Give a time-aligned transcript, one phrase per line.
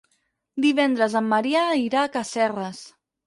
[0.63, 2.81] Divendres en Maria irà a Casserres.